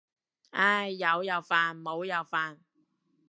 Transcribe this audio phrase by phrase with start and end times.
[0.49, 2.57] 唉，有又煩冇又煩。